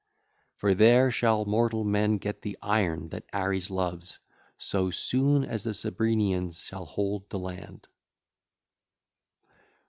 For 0.55 0.73
there 0.73 1.11
shall 1.11 1.45
mortal 1.45 1.83
men 1.83 2.17
get 2.17 2.41
the 2.41 2.57
iron 2.59 3.09
that 3.09 3.25
Ares 3.31 3.69
loves 3.69 4.17
so 4.57 4.89
soon 4.89 5.43
as 5.45 5.63
the 5.63 5.75
Cebrenians 5.75 6.59
shall 6.59 6.85
hold 6.85 7.29
the 7.29 7.37
land. 7.37 7.87